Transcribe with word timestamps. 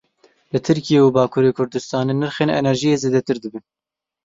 Li 0.51 0.59
Tirkiye 0.67 0.99
û 1.07 1.09
Bakurê 1.15 1.51
Kurdistanê 1.57 2.13
nirxên 2.21 2.49
enerjiyê 2.59 2.95
zêdetir 3.03 3.37
dibin. 3.43 3.63